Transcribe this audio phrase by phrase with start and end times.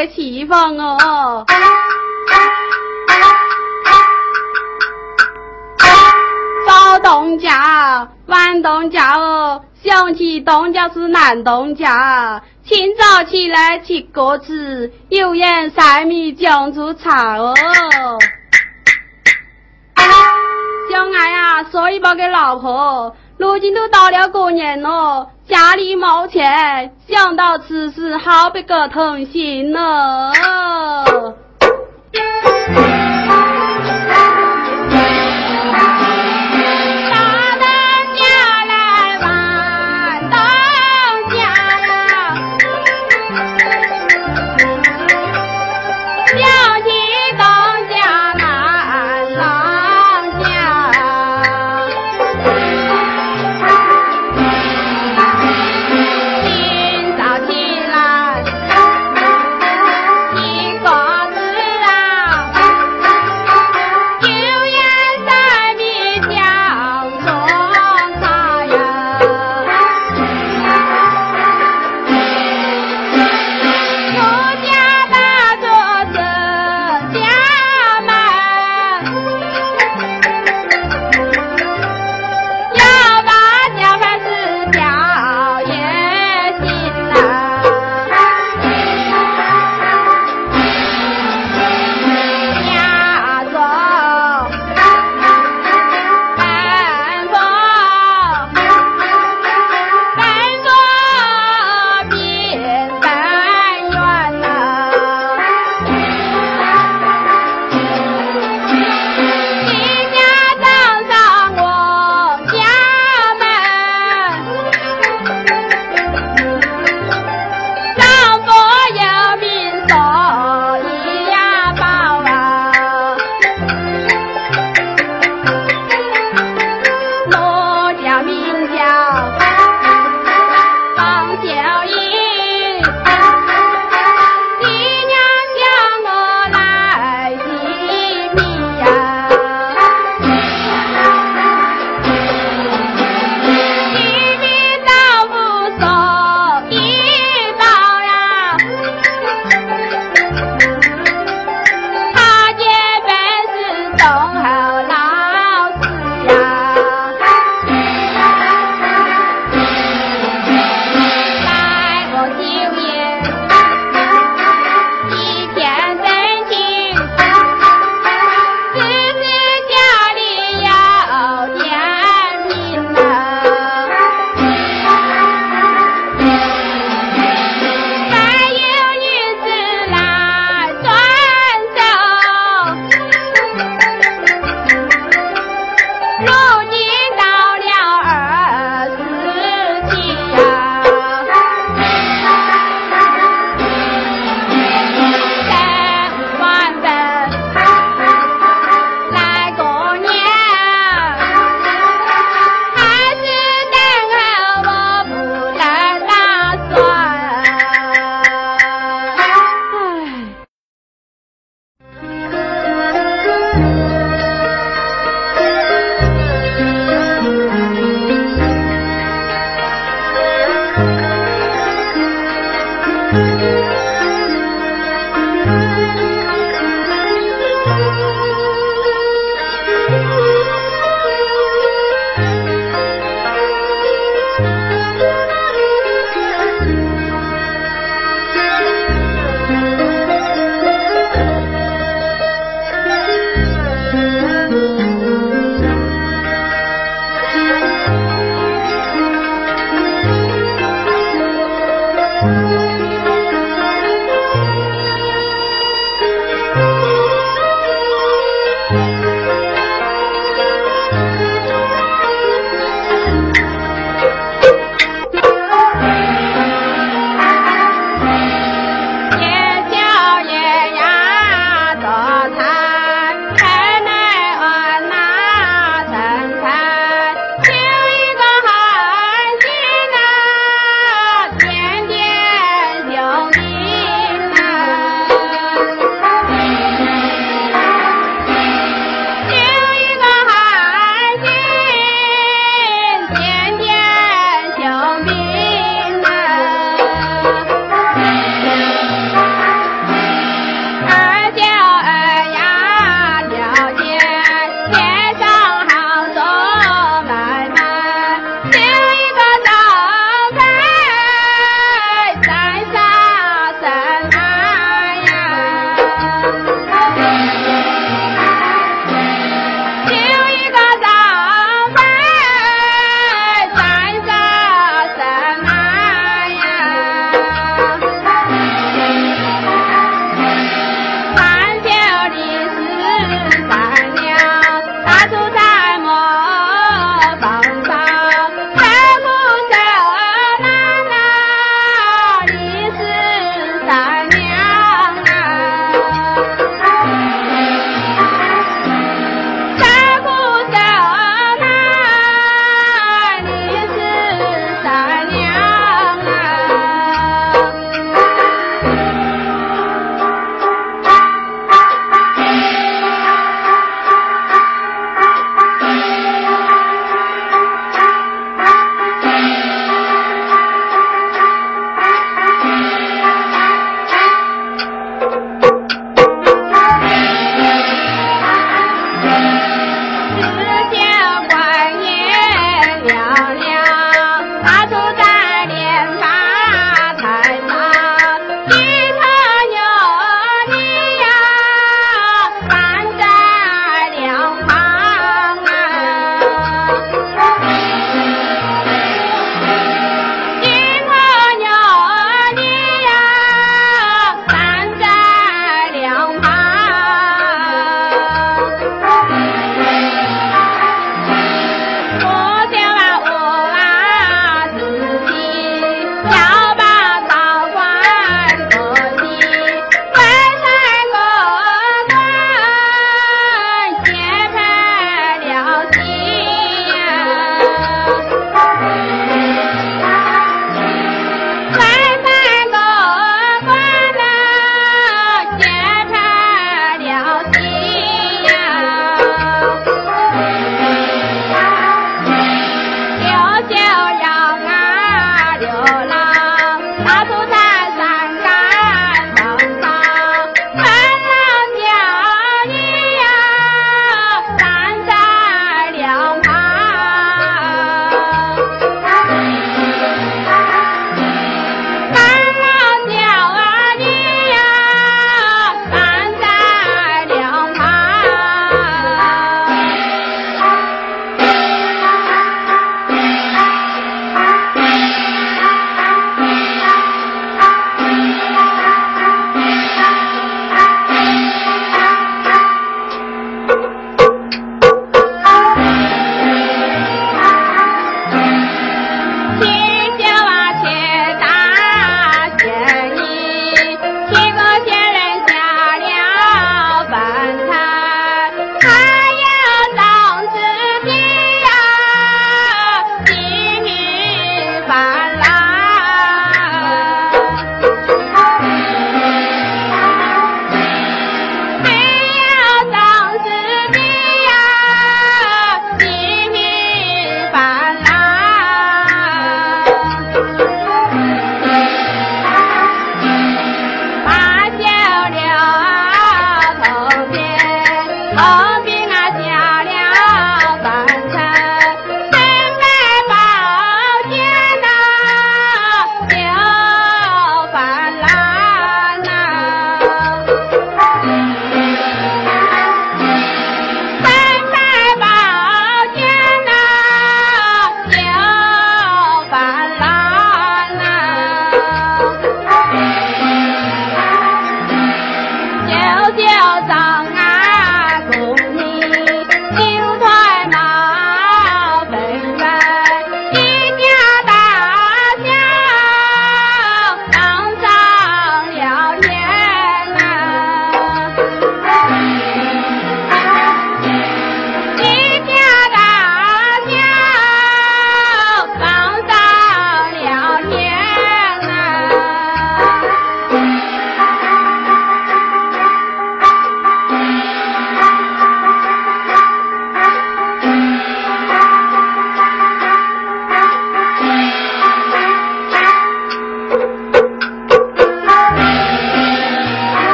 [0.00, 1.44] 个地方哦，
[6.66, 17.54] 早东家，晚东家哦，想起东家是南东家，清早起来吃果子，有盐晒米酱醋茶哦。
[20.90, 25.26] 小爱啊，说一包给老婆，如今都到了过年了。
[25.48, 30.30] 家里没钱，想到此事好不个痛心呢。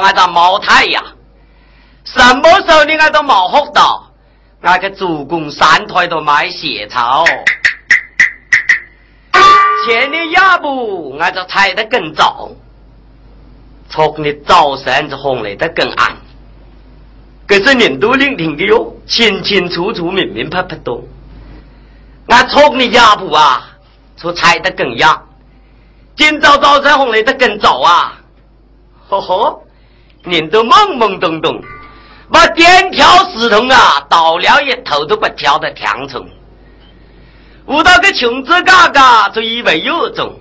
[0.00, 1.02] 俺这茅台呀。
[2.04, 4.04] 什么时候你俺都冇学到？
[4.60, 7.24] 俺个主公三台都买血草，
[9.86, 12.50] 前年亚布俺就猜得更早，
[13.88, 16.16] 从你早上就红来得更暗。
[17.46, 21.00] 可是人都聆听的哟，清清楚楚、明明白白多。
[22.26, 23.64] 俺从你亚布啊，
[24.16, 25.24] 就踩得更阳。
[26.16, 28.18] 今早早晨红来得更早啊，
[29.08, 29.62] 呵呵，
[30.24, 31.62] 人都懵懵懂懂。
[32.30, 36.28] 把颠挑石头啊，倒了一头都不挑的强虫。
[37.66, 40.38] 遇到个穷子嘎嘎，就以为有种。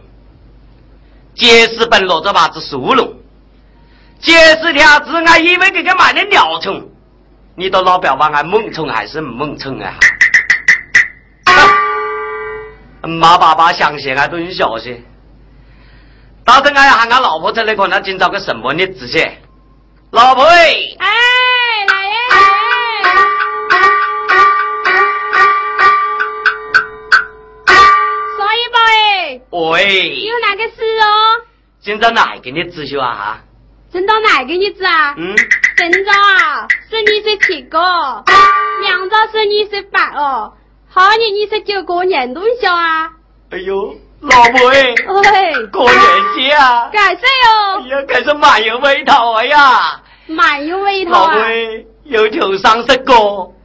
[1.34, 3.14] 结实本落着把子树龙，
[4.20, 6.90] 结实条子，俺以为这个买的鸟虫。
[7.56, 9.94] 你到老表把俺猛虫还是不猛虫啊？
[13.08, 15.06] 妈爸爸相信俺都有消息。
[16.44, 19.38] 到时俺喊俺老婆出来看，他今朝个什么日子些？
[20.12, 21.08] 老婆哎哎。
[29.50, 31.42] 喂，有哪个事哦？
[31.80, 33.14] 今朝哪个日子休啊？
[33.14, 33.40] 哈？
[33.92, 35.16] 今朝哪个日子啊？
[35.18, 35.36] 嗯，
[35.78, 37.80] 今朝啊是你是七个，
[38.82, 40.54] 明朝是你是八哦，
[40.90, 43.12] 后年你是九个年通宵啊。
[43.50, 46.02] 哎呦，老妹哎，喂，过年
[46.36, 46.90] 节啊？
[46.92, 47.82] 干啥哟？
[47.82, 50.02] 哎呀，可是蛮有味道啊呀！
[50.26, 51.36] 蛮有味道啊！
[51.36, 53.14] 老妹有酒上食个，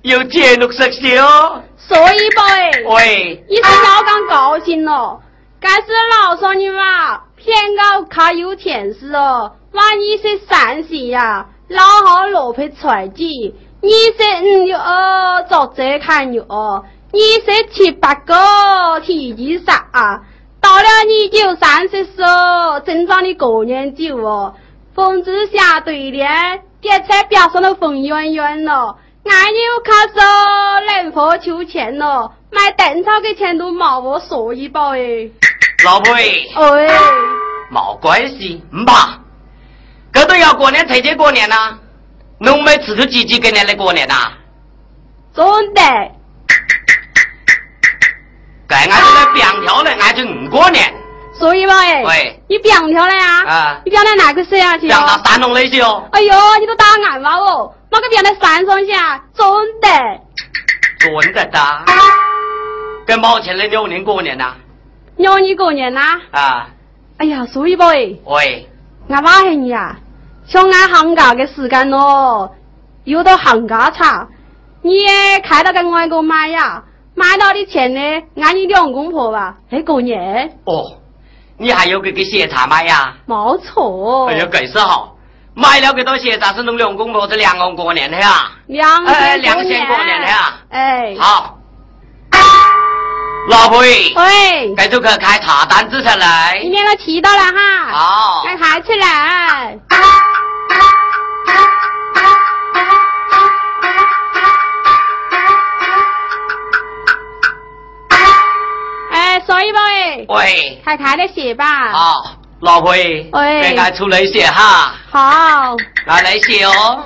[0.03, 1.63] 有节日食笑。
[1.77, 5.19] 所以宝哎，喂，你是老刚高兴了。
[5.59, 9.53] 该是老说你嘛，偏高卡有钱使哦。
[9.73, 13.55] 万一是三十呀，老好落配揣记。
[13.81, 20.21] 你是五月二做这看月哦，二十七八个提几啥啊？
[20.63, 24.55] 到了你就三十时候，正装的过年酒哦，
[24.95, 28.97] 风子下对联，点菜表上的冯圆圆了。
[29.25, 30.15] 俺又开始
[30.87, 35.29] 能破秋千了，买蛋炒的钱都毛我说一包哎。
[35.85, 36.47] 老婆，哎，
[37.69, 39.19] 没关系，唔怕。
[40.13, 41.77] 这都要过年才去过年呐，
[42.39, 44.31] 侬没吃出几几跟年来过年呐？
[45.35, 45.83] 真的。
[48.73, 50.83] 该俺这个边条嘞，俺就唔过年。
[51.35, 53.45] 所以嘛，哎，喂，你边条的呀？
[53.47, 54.79] 啊，你边到哪个市啊？
[54.79, 54.87] 去？
[54.87, 56.03] 边到山东那些哦。
[56.13, 57.71] 哎呦，你都打俺嘛哦？
[57.91, 59.21] 那个边在山上去啊？
[59.37, 59.47] 真
[59.81, 59.89] 的。
[61.01, 61.85] 准的哒。
[63.05, 64.55] 跟毛钱来辽宁过年呐？
[65.17, 66.19] 鸟你过年呐？
[66.31, 66.69] 啊！
[67.19, 67.87] 哎呀，所以啵？
[68.25, 68.67] 喂，
[69.09, 69.97] 俺妈喊你呀，
[70.47, 72.55] 像俺寒假的时间咯，
[73.05, 74.27] 有到寒假茶，
[74.81, 76.83] 你也开到跟外公买呀？
[77.15, 78.01] 买到的钱呢，
[78.43, 80.51] 按你两公婆吧，还过年。
[80.65, 80.97] 哦，
[81.59, 83.15] 你还有这个鞋茶买呀？
[83.27, 84.27] 没错。
[84.29, 85.15] 哎呀，更是好，
[85.55, 88.51] 买了这多鞋茶是弄两公婆是两个过年的呀？
[88.67, 90.55] 两哎，两线过年的呀？
[90.71, 91.59] 哎，好。
[93.49, 96.61] 老婆，喂，该就去开茶单子出来。
[96.63, 97.93] 你免我提到了哈。
[97.93, 99.79] 好，来开起来。
[109.33, 109.73] 哎，所以。
[110.29, 110.79] 喂。
[110.85, 111.91] 太太的写吧。
[111.91, 112.91] 好，老婆。
[112.91, 113.31] 喂。
[113.33, 114.95] 给俺出来写哈。
[115.11, 115.75] 好。
[116.07, 117.05] 俺来写哦。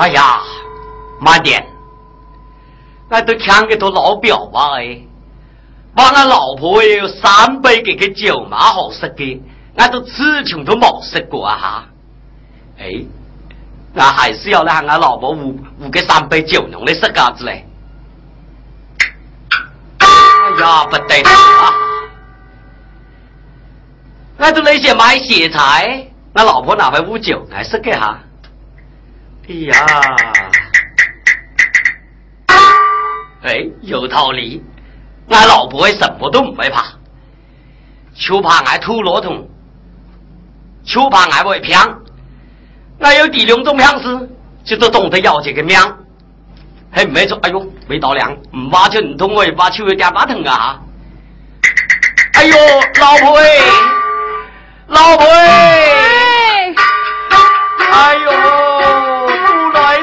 [0.00, 0.40] 哎呀，
[1.20, 1.64] 慢点！
[3.10, 5.00] 俺都抢给他老表吧哎，
[5.94, 9.40] 把俺老婆也有三杯给个酒嘛好食的，
[9.76, 11.84] 俺都吃穷都冇食过啊哈！
[12.80, 12.90] 哎，
[13.94, 17.64] 俺还是要来喊俺老婆五五个三杯酒浓的吃嘎子嘞！
[19.98, 20.06] 哎
[20.60, 21.72] 呀，不得了啊！
[24.38, 28.18] 俺都那些买血菜，俺老婆哪会五酒来吃个哈？
[29.48, 29.86] 哎呀，
[33.42, 34.64] 哎，有道理。
[35.28, 36.84] 俺老婆什么都不会怕，
[38.14, 39.46] 就怕俺吐骆驼，
[40.84, 41.78] 就怕俺会偏。
[43.00, 44.28] 俺有第两种偏事，
[44.64, 45.76] 就是懂得要这个命。
[46.90, 50.78] 还没错，哎呦，没到量，唔把就唔通我，把手有点把疼啊！
[52.34, 52.56] 哎呦，
[53.00, 53.44] 老婆哎，
[54.86, 56.74] 老婆哎，
[57.90, 58.30] 哎呦。
[58.30, 60.00] 哎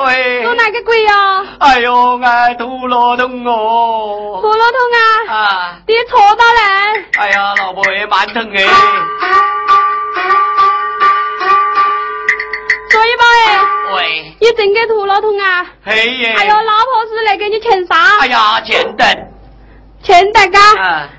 [0.00, 1.44] 哎，痛哪个鬼呀？
[1.58, 4.38] 哎呦，俺肚罗痛哦！
[4.40, 4.78] 肚罗痛
[5.28, 5.34] 啊！
[5.34, 5.76] 啊！
[5.86, 7.04] 你错到嘞！
[7.18, 8.64] 哎呀，老婆也蛮疼哎！
[12.90, 15.66] 所以吧哎，喂，你真给秃老童啊！
[15.84, 16.34] 嘿耶！
[16.36, 18.18] 哎呦，老婆子来给你钱啥？
[18.20, 19.06] 哎呀，钱等。
[20.02, 20.58] 钱大哥，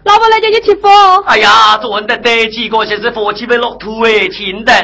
[0.05, 0.87] 老婆来给你祈福。
[1.25, 4.75] 哎呀，做得得几个就是佛气被落土哎，钱等。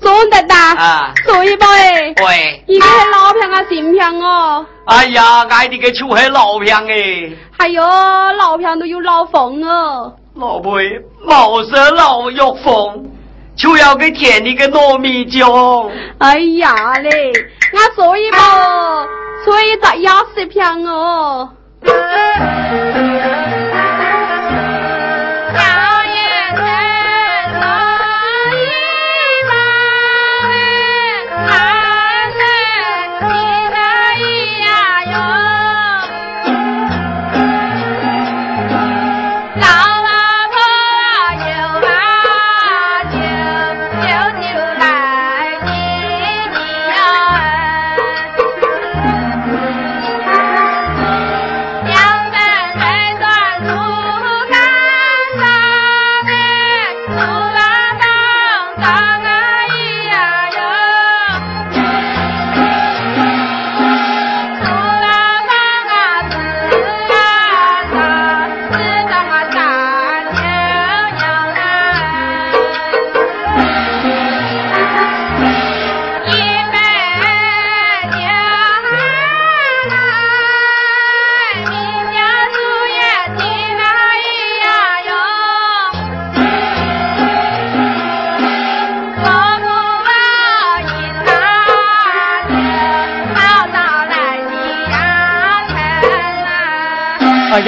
[0.00, 0.54] 做得的。
[0.54, 1.12] 啊。
[1.26, 2.14] 所以吧哎。
[2.24, 2.64] 喂。
[2.66, 4.64] 一个是老平啊，新平哦。
[4.86, 7.30] 哎呀，爱的个就系老票哎。
[7.58, 10.12] 还有老平都有老风哦。
[10.34, 13.04] 老妹，毛色老玉凤，
[13.54, 15.90] 就要给田里个糯米浆。
[16.18, 17.32] 哎呀嘞，
[17.74, 19.06] 俺所以嘛，
[19.44, 21.48] 所以才要十票哦。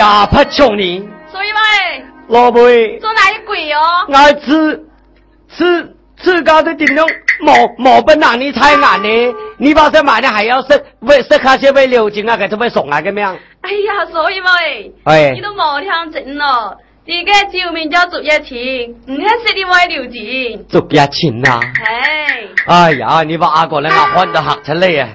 [0.05, 0.99] 哎呀，不穷你！
[1.33, 1.61] 所以嘛，
[2.29, 3.81] 老妹，做哪一鬼哦？
[4.07, 4.85] 我吃
[5.57, 7.09] 吃自家的顶用
[7.41, 9.09] 毛毛本让你太难呢？
[9.57, 12.37] 你把这买的还要是为是卡些为流金啊？
[12.37, 13.35] 给他们送来个样？
[13.63, 14.51] 哎呀，所以嘛，
[15.05, 16.77] 哎，你都冇听真咯？
[17.07, 20.67] 这个救命叫竹叶青，唔系食的为流钱。
[20.69, 21.59] 竹叶青呐？
[21.87, 22.43] 哎。
[22.67, 25.09] 哎呀，你把阿哥人啊换到吓出来啊！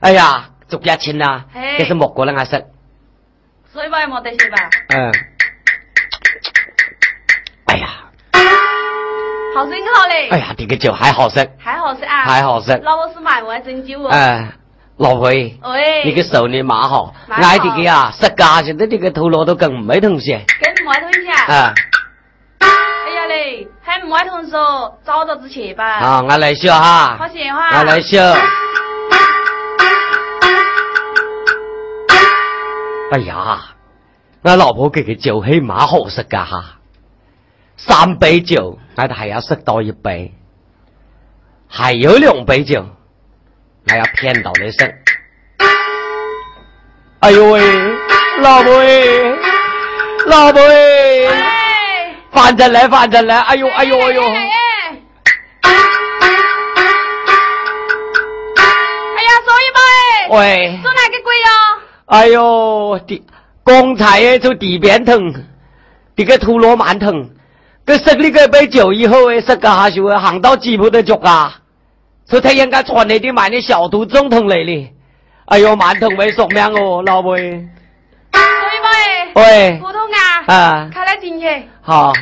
[0.00, 1.44] 哎呀，竹叶青呐，
[1.78, 2.62] 这是木过人啊食。
[3.72, 4.56] 所以嘛，冇得事吧？
[4.88, 5.12] 嗯。
[7.66, 7.88] 哎呀，
[9.54, 10.28] 好生好嘞！
[10.30, 12.76] 哎呀，这个酒还好吃，还好吃啊，还好吃。
[12.82, 14.08] 老婆是买完针灸哦。
[14.10, 14.52] 哎，
[14.96, 15.56] 老婆，喂，
[16.04, 20.32] 你个手你蛮好，俺这个呀，食家现在这个头脑都更没东西。
[20.60, 21.72] 更没东西啊！
[22.58, 22.68] 哎
[23.14, 24.50] 呀嘞，还没同事，
[25.04, 25.84] 早早之前吧。
[25.84, 27.16] 啊，我来笑哈。
[27.16, 27.78] 好闲话。
[27.78, 28.18] 我来笑。
[33.10, 33.74] 哎呀，
[34.42, 36.78] 我老婆给个酒还蛮好食噶哈，
[37.76, 40.32] 三杯酒，我还要食到一杯，
[41.66, 42.86] 还有两杯酒，
[43.90, 45.02] 我要骗到你食。
[47.18, 47.60] 哎呦喂，
[48.38, 48.86] 老婆哎，
[50.26, 54.22] 老婆哎，翻着来翻着来，哎呦哎呦哎呦！
[54.22, 54.44] 哎
[59.24, 59.80] 呀，所以嘛
[60.38, 61.48] 喂，做哪个鬼哟？
[62.10, 63.24] 哎呦，地
[63.62, 65.32] 刚才诶就地边疼，
[66.16, 67.30] 这个土罗蛮疼，
[67.86, 71.54] 佢食了个杯酒以后诶，食个下就行到几步的脚啊，
[72.26, 74.92] 所以他应该传你啲买啲小肚中疼嚟咧。
[75.44, 77.28] 哎呦，蛮疼未熟命哦，老妹。
[78.32, 79.32] 所以妹。
[79.34, 79.78] 喂。
[79.80, 80.52] 普通啊。
[80.52, 80.90] 啊。
[80.92, 81.46] 开来进去。
[81.80, 82.12] 好。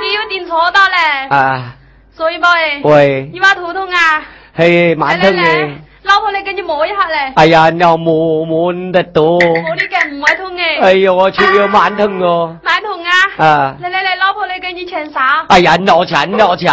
[0.00, 1.28] 你有订错到嘞。
[1.30, 1.76] 啊。
[2.10, 2.46] 所以妹。
[2.82, 3.30] 喂。
[3.32, 4.24] 你把图通啊。
[4.58, 5.72] 嘿，蛮疼嘅。
[6.02, 7.32] 老婆，你给你摸一下嘞。
[7.36, 9.38] 哎呀，你要摸摸得多。
[9.38, 10.80] 摸你嘅唔会痛嘅。
[10.80, 12.58] 哎呦，我就要蛮疼哦。
[12.64, 13.10] 蛮痛啊。
[13.36, 13.76] 啊。
[13.78, 15.46] 来来来，老婆，你给你钱啥？
[15.48, 16.68] 哎呀，攞钱攞钱。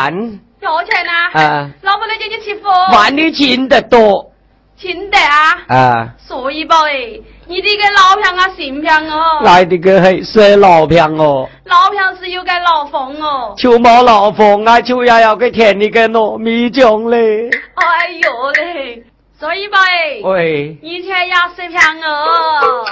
[0.62, 1.30] 攞钱啊。
[1.40, 1.72] 啊。
[1.84, 2.68] 老婆，你给你媳妇。
[2.92, 4.32] 还你钱得多。
[4.76, 5.62] 钱得啊。
[5.68, 6.10] 啊。
[6.18, 7.20] 所以吧，哎。
[7.48, 9.42] 你这个老片啊，新片哦。
[9.44, 11.48] 来的个是是老片哦。
[11.66, 13.54] 老片是有个老风哦。
[13.56, 17.50] 就冇老风啊，就要要给田里个糯米浆嘞。
[17.76, 19.04] 哎呦嘞，
[19.40, 19.78] 所以吧，
[20.24, 20.76] 喂。
[20.82, 22.86] 以前要十票哦。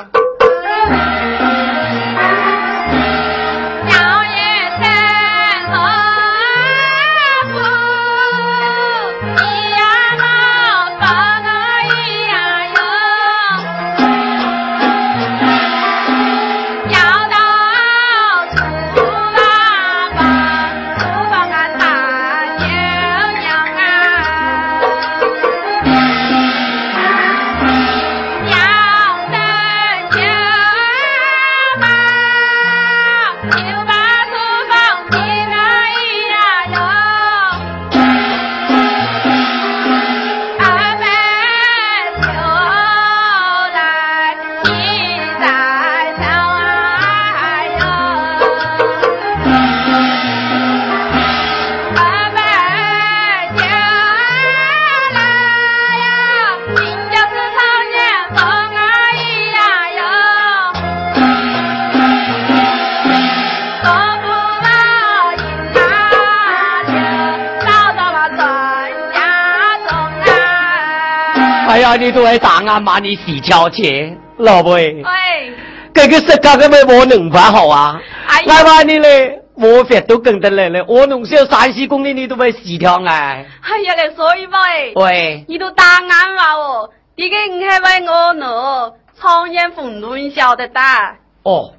[71.94, 75.04] 呀，你都会打俺骂你死翘去，老妹。
[75.04, 75.54] 喂。
[75.94, 78.00] 这个石家个咪我能法好啊？
[78.48, 83.46] 俺话你嘞，我 fet 都跟得来嘞，我弄小三四公里你都会死跳哎。
[83.62, 84.92] 哎呀，嘞所以嘛哎。
[84.96, 85.46] 喂。
[85.48, 91.16] 你都打俺话哦，这个唔系为我喏，苍蝇粉乱晓得打。
[91.44, 91.74] 哦，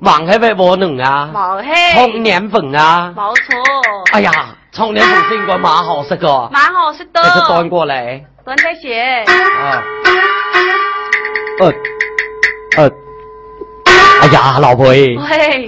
[0.00, 1.30] 忙系为我弄啊？
[1.32, 1.70] 冇系。
[1.94, 3.14] 葱年粉啊？
[3.16, 3.56] 冇错。
[4.12, 4.32] 哎呀，
[4.72, 6.48] 葱年粉是应该蛮好食个。
[6.50, 7.22] 蛮好食的。
[7.22, 8.24] 这是端过来。
[8.50, 9.24] 端在先。
[9.24, 9.82] 啊。
[11.60, 11.72] 呃。
[12.78, 12.90] 呃。
[14.22, 15.16] 哎呀，老婆，喂，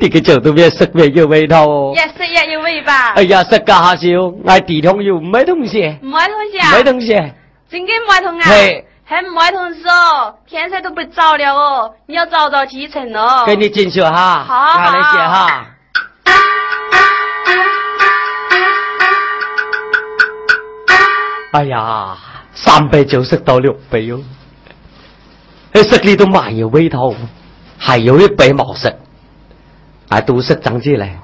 [0.01, 1.93] 这个酒都越色越有味道哦。
[1.95, 3.11] 越色越有味吧？
[3.15, 4.09] 哎呀，食家下少，
[4.47, 5.97] 爱地通油，唔买东西。
[6.03, 6.71] 唔买东西啊？
[6.71, 7.07] 唔买东西。
[7.71, 8.45] 真嘅唔买通啊？
[8.45, 13.45] 嘿，还唔买通是哦，天色都不早了哦，你要早早启程哦。
[13.47, 14.45] 给你进去哈。
[14.47, 14.81] 好。
[14.81, 15.67] 拿来写哈。
[21.53, 22.17] 哎呀，
[22.65, 24.21] 三杯酒食到六杯哦，
[25.75, 27.13] 你食里都蛮有味道。
[27.77, 28.97] 还有一杯毛色，
[30.09, 31.19] 啊都是长起来。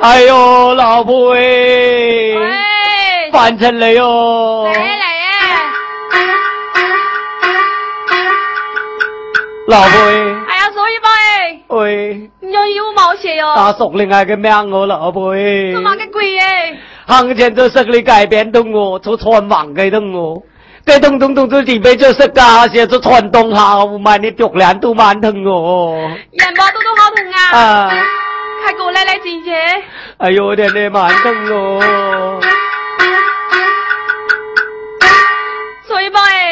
[0.00, 2.40] 哎呦，老婆哎，喂，
[3.30, 5.28] 翻成了哟，来来呀，
[9.68, 16.39] 老婆哎呀，所以吧哎，喂，你要有毛线哟，大叔你爱个命我老婆哎，什么个鬼哎，
[17.10, 20.40] 行前就识你改变动我，做穿忙给动我。
[20.86, 26.08] 这东东东这里边就是家些是传统好，买你脚脸都蛮疼哦。
[26.30, 27.58] 眼包都都好疼啊！
[27.58, 27.90] 啊，
[28.62, 29.52] 快过来来姐姐。
[30.18, 32.40] 哎呦，天天蛮疼哦。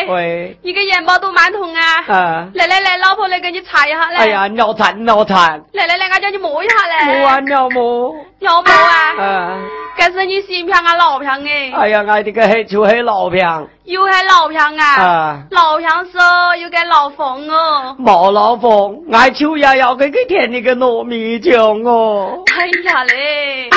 [0.09, 2.05] 喂，一个眼包都蛮痛啊。
[2.09, 4.16] 啊，来来来，老婆来给你擦一下来。
[4.16, 5.61] 哎呀，尿痰尿痰。
[5.73, 7.05] 来来来，我叫你摸一下来。
[7.18, 8.14] 摸啊尿摸。
[8.40, 9.23] 尿摸 啊。
[9.23, 9.59] 啊。
[9.97, 11.73] 这是你新片啊老片哎？
[11.77, 13.44] 哎呀，俺这个还就还老片。
[13.85, 14.85] 又还老片啊？
[15.03, 15.42] 啊。
[15.51, 17.97] 老片说又该老风哦。
[17.99, 22.42] 冇老风，俺秋也要给给添那个糯米酱哦。
[22.57, 23.68] 哎呀嘞，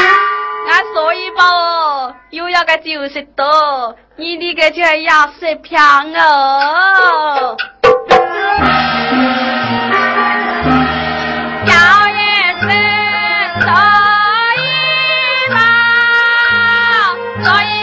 [0.69, 5.82] 俺所以吧哦，又要个九十多，你那个就要水片
[6.15, 7.58] 哦。
[17.43, 17.81] 所以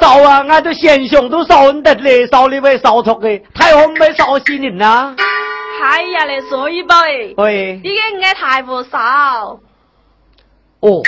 [0.00, 0.44] 烧啊！
[0.48, 5.14] 俺这先兄都烧得嘞，烧你会烧出的，太火没烧死人呐！
[5.82, 8.98] 哎呀嘞，所以吧哎，喂，你个爱太火烧
[10.80, 11.02] 哦，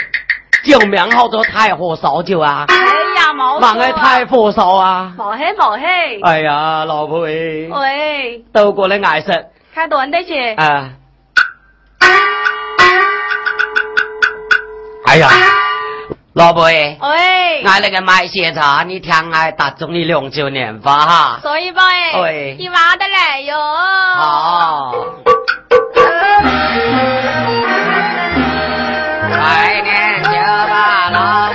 [0.64, 2.66] 救命好多太火烧酒啊！
[2.68, 2.76] 哎
[3.16, 5.12] 呀，冇忙爱太火烧啊！
[5.18, 6.20] 冇黑冇黑！
[6.22, 10.90] 哎呀，老婆喂，喂，都过来挨食，开端的去啊！
[15.06, 15.28] 哎呀！
[16.40, 21.38] 老婆哎，喂，俺那个买鞋茶，你听俺大中你两周年吧哈。
[21.42, 23.54] 所以吧哎，喂，你挖得来哟。
[24.16, 24.94] 好。
[29.30, 31.52] 来年就把老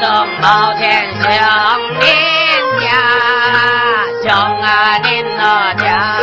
[0.00, 1.28] 抱歉兄
[1.98, 2.06] 弟
[2.80, 2.86] 家，
[4.22, 4.30] 兄
[4.62, 6.17] 啊您的家，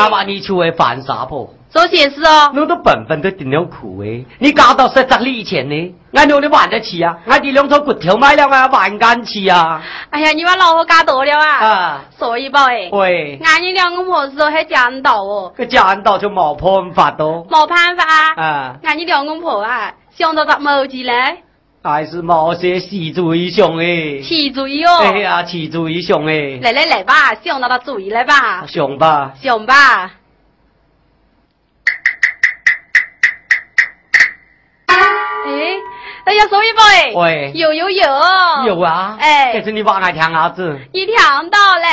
[0.00, 1.48] 喂，我把你出来犯啥婆？
[1.70, 2.50] 做些事哦。
[2.56, 5.94] 我都本本都顶了苦哎，你搞到十十里钱呢？
[6.12, 7.16] 俺娘你玩得起啊？
[7.28, 9.80] 俺的两头骨头买了啊，玩干起啊！
[10.10, 11.64] 哎呀，你把老婆搞多了啊！
[11.64, 17.46] 啊，所以吧哎，喂，俺你两个婆子还讲道哦，个讲道就冇办法咯。
[17.48, 18.34] 冇办法啊。
[18.42, 21.38] 啊，俺你两公婆啊，想到咋冇起来？
[21.82, 24.20] 还是某些习主义上哎。
[24.22, 24.98] 起主意哦！
[25.02, 29.32] 哎呀，习主义上哎，来来来吧，想到他主意来吧，上吧。
[29.42, 30.10] 上吧。
[34.88, 35.78] 哎，
[36.24, 38.04] 哎呀，所以吧哎，喂有有有
[38.66, 40.78] 有啊，哎这是你往外听啥子？
[40.92, 41.14] 一听
[41.50, 41.86] 到嘞。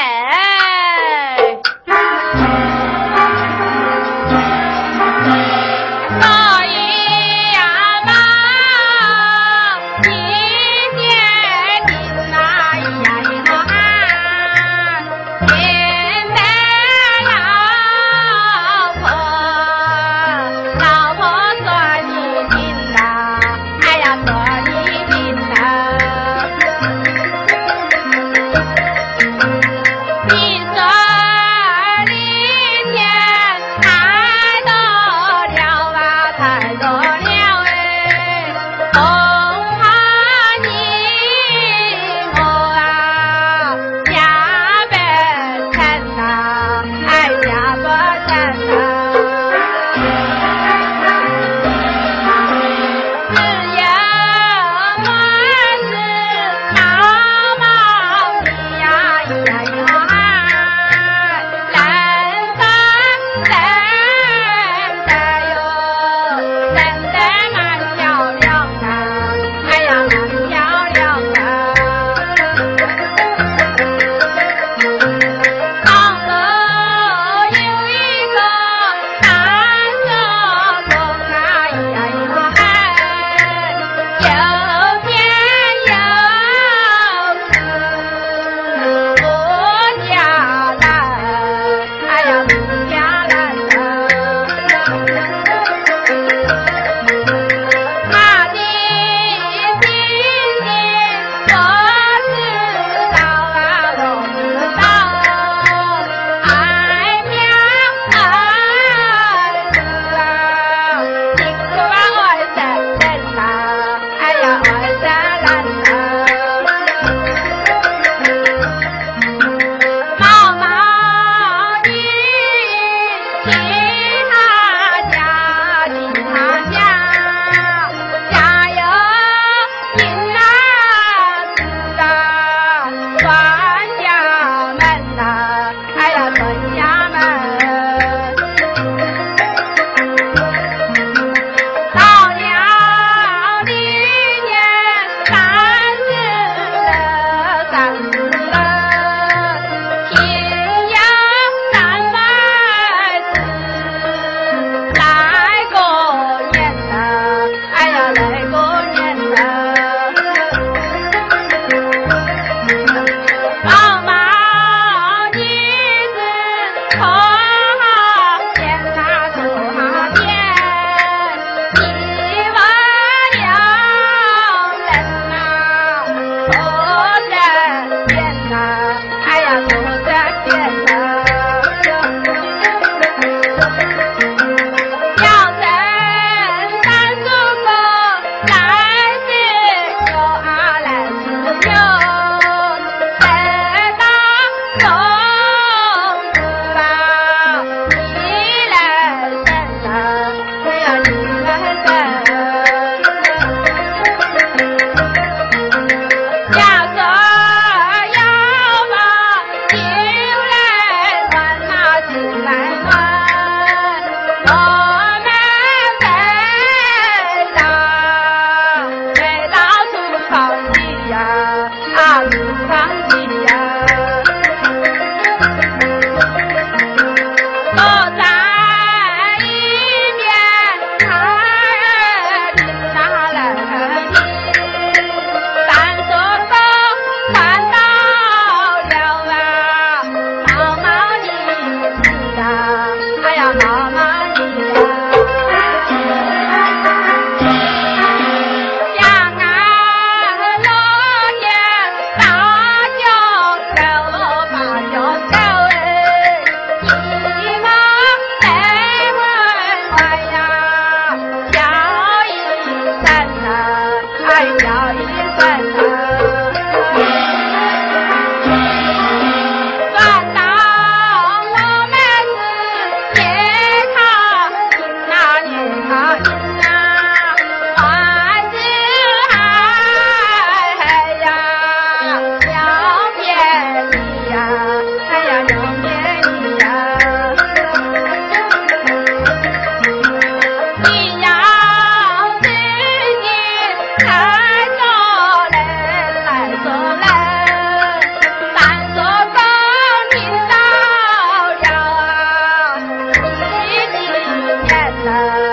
[305.07, 305.46] 你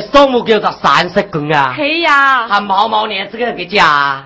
[0.00, 1.74] 什么叫做三十公啊？
[1.76, 4.24] 嘿呀，还毛毛年这个个家，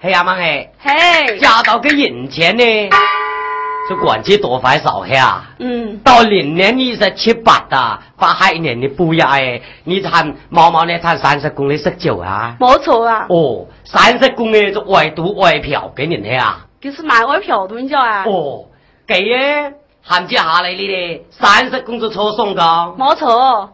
[0.00, 2.90] 嘿呀嘛嘿，嘿，家到个银钱呢，
[3.88, 5.42] 这管起多块少下。
[5.58, 12.56] 嗯，到零年你是七八的，把海年的补呀诶，你谈毛毛年谈三十公的十九啊？
[12.60, 13.26] 没错啊。
[13.28, 16.66] 哦，三十公的就外赌外票给人的啊。
[16.80, 18.24] 就是买外票多少啊？
[18.26, 18.66] 哦，
[19.06, 19.72] 给耶，
[20.02, 22.94] 喊接下来你的三十公就错送的。
[22.96, 23.70] 没错。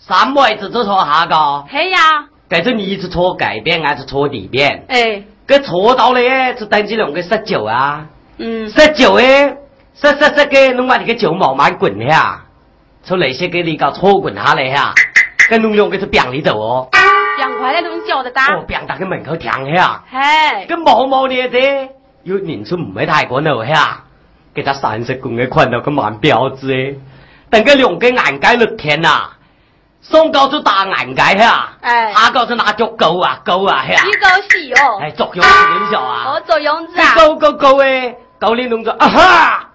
[0.00, 1.98] 三妹子做错下个，系呀，
[2.48, 4.84] 改做你是错改变还是错里边？
[4.88, 8.06] 哎，个错到嘞，就等于两个十九啊，
[8.38, 9.56] 嗯，十九诶，
[9.94, 12.44] 十十十个弄把你个九毛慢滚呀，
[13.02, 14.94] 从那些给你搞错滚下来呀，
[15.50, 16.88] 跟弄两个是病里头哦，
[17.36, 21.88] 两块的东西晓得打，哦，病到个门口停下，嘿，个毛毛的的，
[22.22, 24.04] 有年数唔会太过老呀，
[24.54, 26.98] 给他三十公嘅看到个蛮标志诶，
[27.50, 29.30] 等个两个眼界六天呐。
[30.00, 36.24] 送高就打眼界哈，哎，下高就拿足狗啊，狗啊，吓，一高是哦，哎，作用是点小啊？
[36.26, 39.70] 哦，作用子啊，狗狗狗诶，狗你弄着啊哈，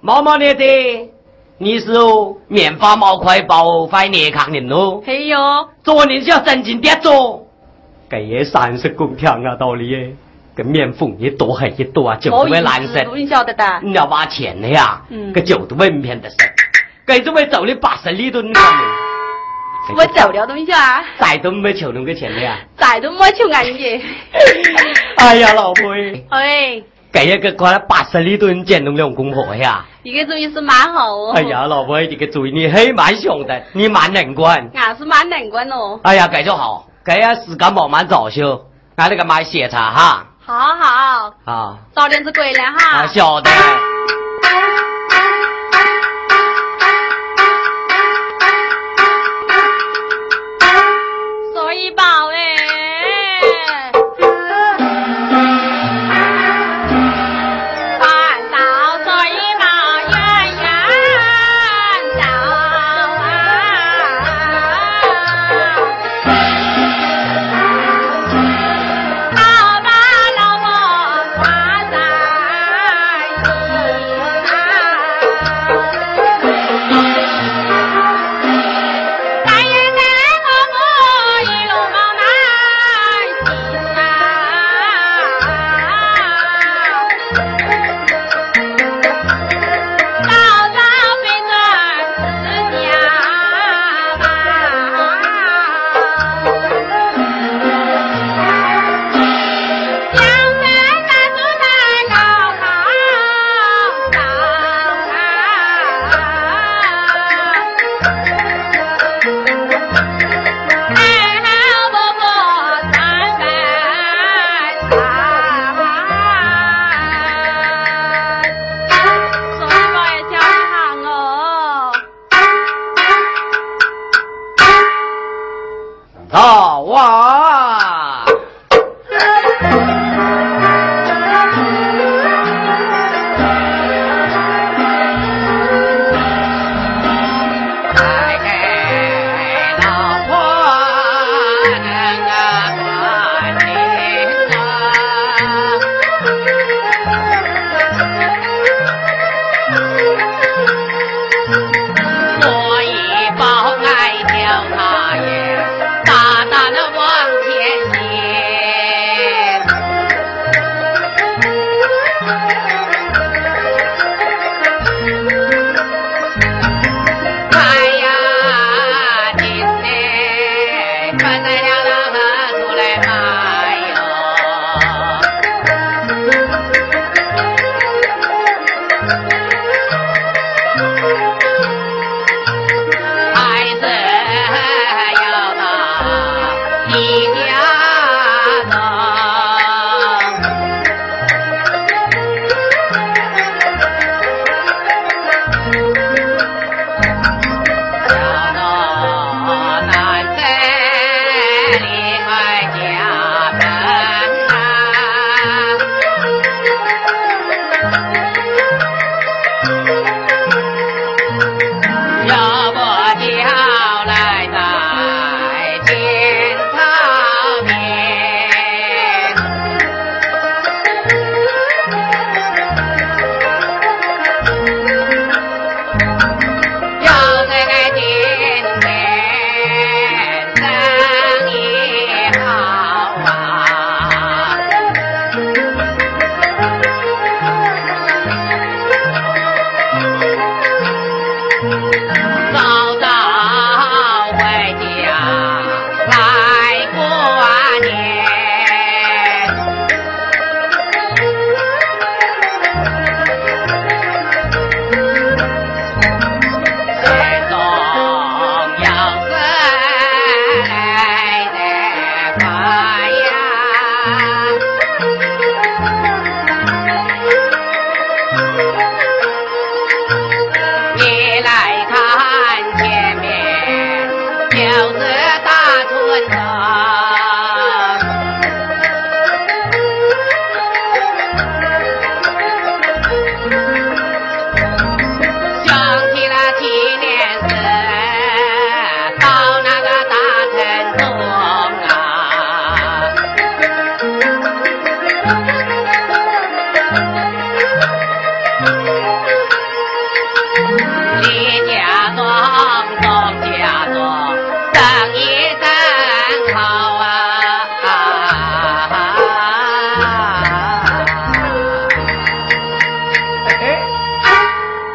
[0.00, 1.10] 毛毛你的，
[1.58, 7.46] 你是哦，棉花毛块包快捏康人咯，嘿哟，做人是要正经点做，
[8.08, 10.16] 给爷三十公平啊道理诶，
[10.56, 16.36] 个面粉一多还一多啊，就会蓝色，你晓得的，你要花钱的呀，嗯，个酒都问骗的事。
[17.06, 18.46] 给这位走了八十里吨，
[19.96, 21.02] 我走了东西啊！
[21.18, 22.56] 再都没求那个钱的呀！
[22.76, 24.02] 再都没求俺的。
[25.18, 25.92] 哎呀，老婆！
[26.30, 26.80] 哎，
[27.12, 29.84] 给一个快八十里吨捡弄两公婆呀！
[30.04, 31.32] 你个主意是蛮好哦。
[31.34, 34.70] 哎呀，老婆，你个主意你很蛮凶的，你蛮能管。
[34.74, 35.98] 俺是蛮能管哦。
[36.04, 40.26] 哎呀，这就好，这呀时间慢慢早修，俺那个买血茶哈。
[40.44, 41.34] 好好。
[41.44, 41.78] 啊。
[41.92, 42.98] 早点子归来哈。
[42.98, 43.50] 啊，晓得。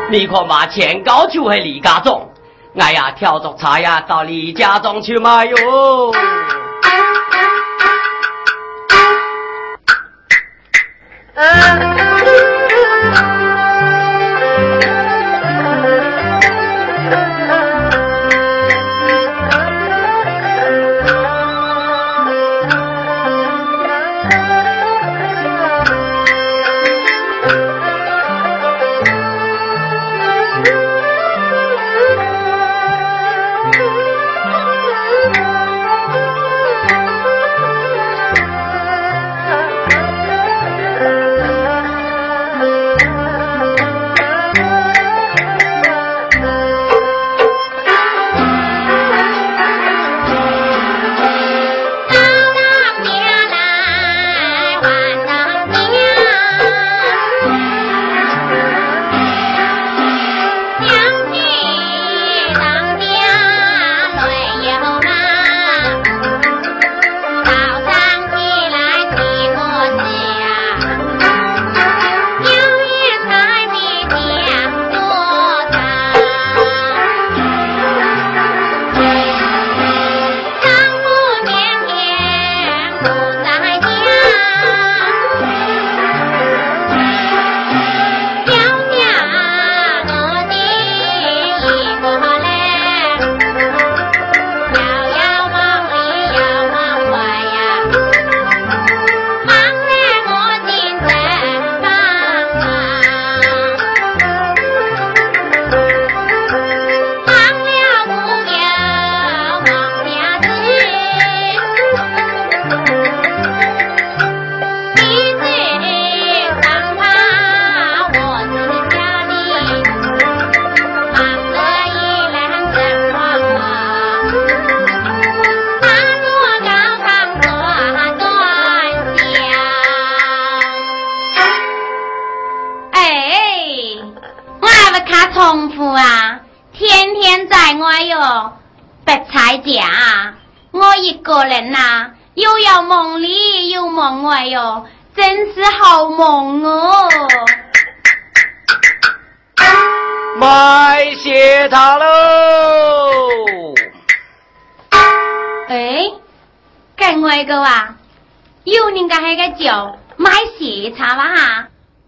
[0.09, 2.21] 你可把钱高就系李家庄，
[2.77, 5.55] 哎呀，挑着茶呀到李家庄去买哟。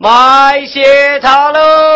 [0.01, 1.19] 买些！
[1.19, 1.88] 茶喽！